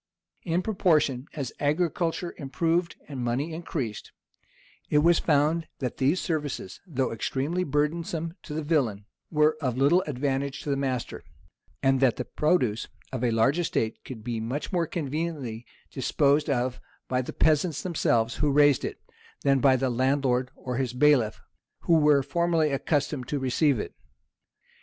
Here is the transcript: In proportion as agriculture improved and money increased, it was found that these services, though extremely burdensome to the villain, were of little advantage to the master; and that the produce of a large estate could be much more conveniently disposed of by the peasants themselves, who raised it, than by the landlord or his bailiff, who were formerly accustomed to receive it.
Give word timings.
In 0.41 0.63
proportion 0.63 1.27
as 1.35 1.53
agriculture 1.59 2.33
improved 2.39 2.95
and 3.07 3.23
money 3.23 3.53
increased, 3.53 4.11
it 4.89 4.97
was 4.97 5.19
found 5.19 5.67
that 5.77 5.97
these 5.97 6.19
services, 6.19 6.81
though 6.87 7.11
extremely 7.11 7.63
burdensome 7.63 8.33
to 8.41 8.55
the 8.55 8.63
villain, 8.63 9.05
were 9.29 9.57
of 9.61 9.77
little 9.77 10.01
advantage 10.07 10.63
to 10.63 10.71
the 10.71 10.75
master; 10.75 11.23
and 11.83 11.99
that 11.99 12.15
the 12.15 12.25
produce 12.25 12.87
of 13.11 13.23
a 13.23 13.29
large 13.29 13.59
estate 13.59 14.03
could 14.03 14.23
be 14.23 14.39
much 14.39 14.73
more 14.73 14.87
conveniently 14.87 15.67
disposed 15.91 16.49
of 16.49 16.81
by 17.07 17.21
the 17.21 17.31
peasants 17.31 17.83
themselves, 17.83 18.37
who 18.37 18.49
raised 18.49 18.83
it, 18.83 18.99
than 19.43 19.59
by 19.59 19.75
the 19.75 19.91
landlord 19.91 20.49
or 20.55 20.77
his 20.77 20.93
bailiff, 20.93 21.39
who 21.81 21.99
were 21.99 22.23
formerly 22.23 22.71
accustomed 22.71 23.27
to 23.27 23.37
receive 23.37 23.79
it. 23.79 23.93